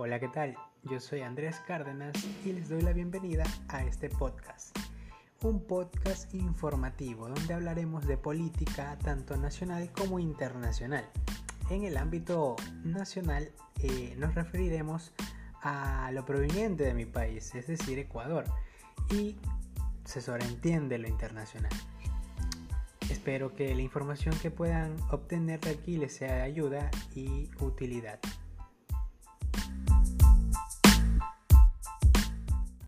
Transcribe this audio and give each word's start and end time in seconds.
Hola, 0.00 0.20
¿qué 0.20 0.28
tal? 0.28 0.56
Yo 0.84 1.00
soy 1.00 1.22
Andrés 1.22 1.56
Cárdenas 1.66 2.14
y 2.44 2.52
les 2.52 2.68
doy 2.68 2.82
la 2.82 2.92
bienvenida 2.92 3.42
a 3.66 3.82
este 3.82 4.08
podcast. 4.08 4.78
Un 5.42 5.60
podcast 5.66 6.32
informativo 6.34 7.28
donde 7.28 7.52
hablaremos 7.52 8.06
de 8.06 8.16
política 8.16 8.96
tanto 9.02 9.36
nacional 9.36 9.90
como 9.90 10.20
internacional. 10.20 11.04
En 11.68 11.82
el 11.82 11.96
ámbito 11.96 12.54
nacional 12.84 13.50
eh, 13.82 14.14
nos 14.16 14.36
referiremos 14.36 15.12
a 15.62 16.12
lo 16.12 16.24
proveniente 16.24 16.84
de 16.84 16.94
mi 16.94 17.04
país, 17.04 17.52
es 17.56 17.66
decir, 17.66 17.98
Ecuador, 17.98 18.44
y 19.10 19.34
se 20.04 20.20
sobreentiende 20.20 20.98
lo 20.98 21.08
internacional. 21.08 21.72
Espero 23.10 23.52
que 23.52 23.74
la 23.74 23.82
información 23.82 24.38
que 24.40 24.52
puedan 24.52 24.94
obtener 25.10 25.58
de 25.58 25.70
aquí 25.70 25.96
les 25.96 26.14
sea 26.14 26.36
de 26.36 26.42
ayuda 26.42 26.88
y 27.16 27.50
utilidad. 27.58 28.20